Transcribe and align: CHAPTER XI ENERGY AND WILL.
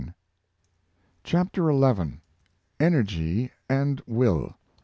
CHAPTER 1.23 1.71
XI 1.71 2.21
ENERGY 2.79 3.51
AND 3.69 4.01
WILL. 4.07 4.55